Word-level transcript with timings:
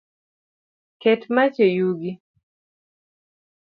Ket 1.01 1.21
mach 1.33 1.57
e 1.65 1.67
yugi 1.75 2.11